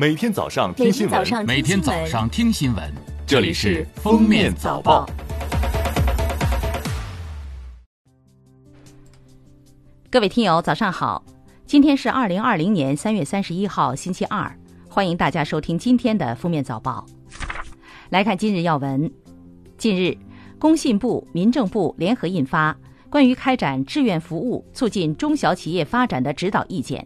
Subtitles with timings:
[0.00, 2.94] 每天早上听新闻，每天早上听新闻，
[3.26, 5.04] 这里是《封面早报》。
[10.08, 11.24] 各位听友，早上好！
[11.66, 14.56] 今天是二零二零年三月三十一号，星期二，
[14.88, 17.04] 欢迎大家收听今天的《封面早报》。
[18.10, 19.10] 来看今日要闻：
[19.76, 20.16] 近日，
[20.60, 22.72] 工信部、民政部联合印发
[23.10, 27.04] 《关于开展志愿服务促进中小企业发展的指导意见》。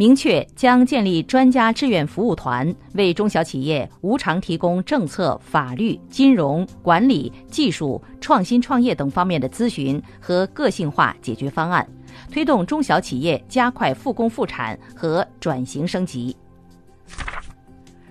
[0.00, 11.86] 明确将建立专家志愿服务团，为中小企业无偿提供政策、法律、金融、管理、技术、创新创业等方面的咨询和个性化解决方案，
[12.32, 16.34] 推动中小企业加快复工复产和转型升级。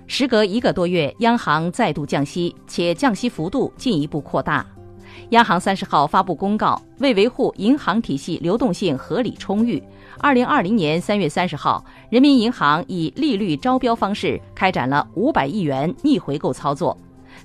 [0.05, 4.63] 时隔一个多月，央行再度降息，且降息幅度进一步扩大。
[5.31, 9.81] 央行三十号发布公告，为维护银行体系流动性合理充裕。
[10.21, 16.97] 二零二零年三月三十号，人民银行以利率招标方式开展了五百亿元逆回购操作，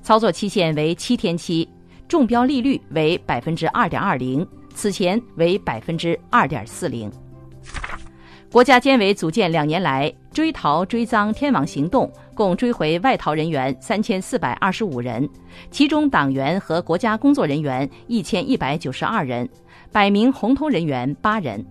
[0.03, 1.69] 操作期限为七天期，
[2.09, 7.11] 中标利率为百分之二点二零，此前为百分之二点四零。
[8.51, 15.29] 国家监委组建两年来，追逃追赃天网行动共追回外逃人员三千四百二十五人，
[15.71, 19.49] 其中党员和国家工作人员一千一百九十二人，
[19.93, 21.65] 百名红通人员八人。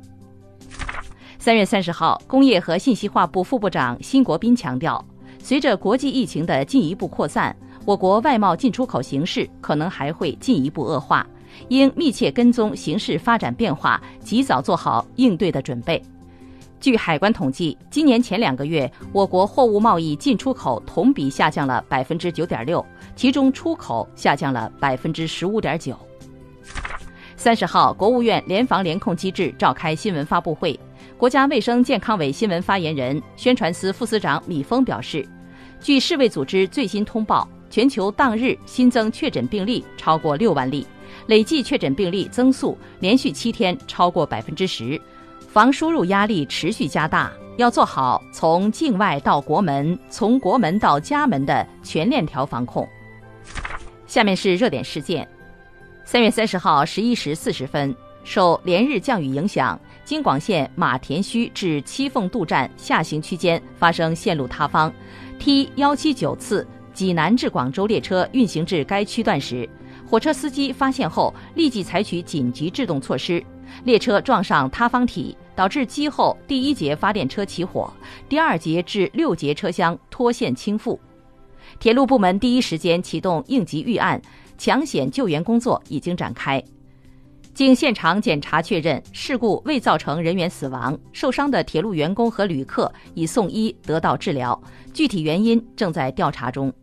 [1.43, 5.05] 三月三十号，工业和信息化部副部长辛国斌强调，
[5.39, 11.27] 随着国际疫情的进一步扩散，我国外贸进出口形势可能还会进一步恶化，
[11.67, 16.01] 应密切跟踪形势发展变化，及早做好应对的准备。
[16.79, 22.85] 据海关统计，今年前两个月，我国货物贸易进出口同比下降了百分之九点六，
[23.17, 25.93] 其中出口下降了百分之十五点九。
[27.43, 30.79] 三十号，国务院联防联控机制召开新闻发布会。
[31.17, 35.27] 国家卫生健康委新闻发言人、宣传司副司长米峰表示，
[35.81, 40.87] 据世卫组织最新通报，全球当日新增确诊病例超过六万例，
[41.27, 44.97] 累计确诊病例增速连续七天超过百分之十，
[45.49, 52.87] 防输入压力持续加大，要做好从境外到国门、从国门到家门的全链条防控。
[54.07, 55.27] 下面是热点事件：
[56.05, 57.95] 三月三十号十一时四十分。
[58.25, 64.93] 受连日降雨影响，京广线马田圩至七凤渡站下行区间发生线路塌方。
[65.37, 69.67] T 幺七九次济南至广州列车运行至该区段时，
[70.09, 73.43] 火车司机发现后立即采取紧急制动措施，
[73.83, 77.91] 列车撞上塌方体，导致机后第一节发电车起火，
[78.29, 80.97] 第二节至六节车厢脱线倾覆。
[81.79, 84.21] 铁路部门第一时间启动应急预案，
[84.57, 86.63] 抢险救援工作已经展开。
[87.53, 94.59] 经现场检查确认，事故未造成人员死亡，受伤的铁路员工和旅客已送医得到治疗，
[94.91, 96.73] 具体原因正在调查中。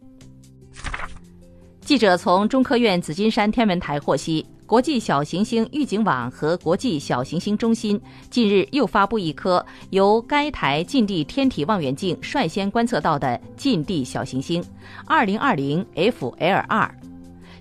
[1.80, 14.62] 记者从中科院紫金山天文台获悉，国际小行星预警网和国际小行星中心近日又发布一颗由该台近地天体望远镜率先观测到的近地小行星——
[15.04, 16.99] 二零二零 FL 二。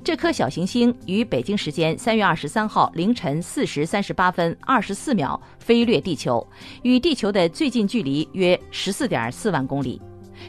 [0.04, 6.46] 这颗小行星于北京时间三月二十三号凌晨四时三十八分二十四秒飞掠地球，
[6.84, 10.02] 与地球的最近距离约十四点四万公里。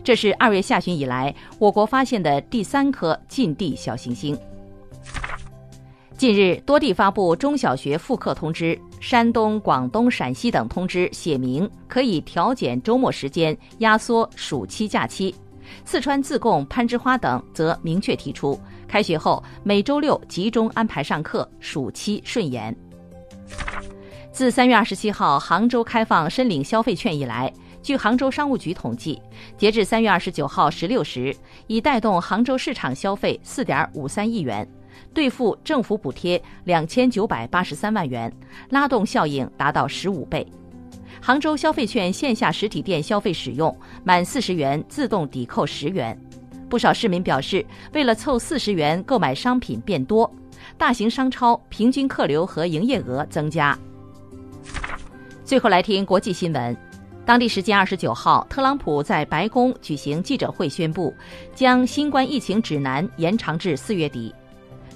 [0.04, 4.38] 这是二月下旬以来我国发现的第三颗近地小行星。
[6.16, 15.34] 近日，多地发布中小学复课通知，山东、广东、陕西等通知写明可以调减周末时间，压缩暑期假期。
[15.84, 22.74] 四川自贡、攀枝花等则明确提出，开学后每周六集中安排上课，暑期顺延。
[24.32, 29.20] 自三月二十七号杭州开放申领消费券以来，据杭州商务局统计，
[29.58, 31.34] 截至三月二十九号十六时，
[31.66, 34.66] 已带动杭州市场消费四点五三亿元，
[35.12, 38.32] 兑付政府补贴两千九百八十三万元，
[38.70, 40.46] 拉动效应达到十五倍。
[41.22, 46.18] 杭州消费券线下实体店消费使用满四十元自动抵扣十元，
[46.68, 50.30] 不少市民表示，为了凑四十元购买商品变多，
[50.78, 53.78] 大型商超平均客流和营业额增加。
[55.44, 56.76] 最后来听国际新闻，
[57.26, 61.14] 当地时间二十九号，特朗普在白宫举行记者会宣布，
[61.54, 64.34] 将新冠疫情指南延长至四月底。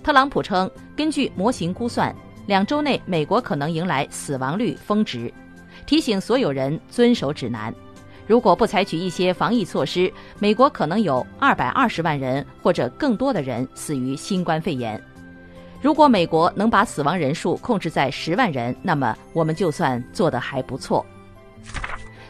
[0.03, 2.15] 特朗普称，根据模型估算，
[2.47, 5.32] 两周内美国可能迎来死亡率峰值。
[5.87, 7.75] 提醒所有人遵守指南，
[8.27, 15.01] 如果不采取一些防疫措施，美国可能有二百二十万人或者更多的人死于新冠肺炎。
[15.83, 21.05] 如果美国能把死亡人数控制在十万人，那么我们就算做得还不错。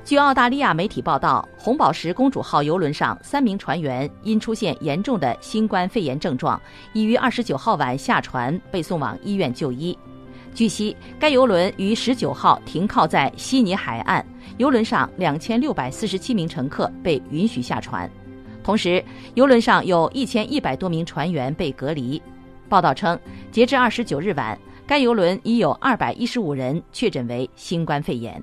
[0.05, 6.61] 据澳大利亚媒体报道，红宝石公主号游轮上三名船员因出现严重的新冠肺炎症状，
[6.93, 9.97] 已于二十九号晚下船，被送往医院就医。
[10.55, 14.25] 据悉，该邮轮于十九号停靠在悉尼海岸，
[14.59, 18.09] 邮轮上两千六百四十七名乘客被允许下船。
[18.62, 19.05] 同时，
[19.35, 22.23] 邮轮上有一千一百多名船员被隔离。
[22.69, 23.19] 报道称，
[23.51, 24.56] 截至二十九日晚，
[24.87, 28.43] 该邮轮已有二百一十五人确诊为新冠肺炎。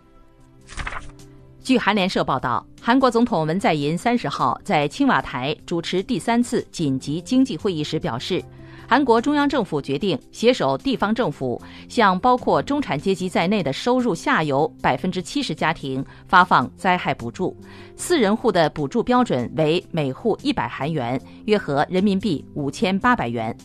[1.64, 8.44] 据韩联社报道，韩国总统文在寅三十号在青瓦台主持第三次紧急经济会议时表示，
[8.92, 11.58] 韩国中央政府决定携手地方政府，
[11.88, 17.56] 向包括中产阶级在内的收入下游百分之七十家庭发放灾害补助。
[17.96, 23.56] 四人户的补助标准为每户一百韩元，约合人民币五千八百元。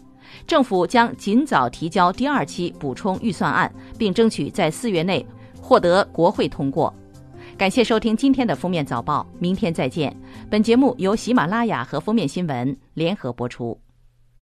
[0.46, 5.26] 政府将尽早提交第二期补充预算案，并争取在四月内
[5.60, 6.94] 获得国会通过。
[7.58, 10.16] 感谢收听今天的封面早报，明天再见。
[10.48, 13.76] 本节目由喜马拉雅和封面新闻联合播出。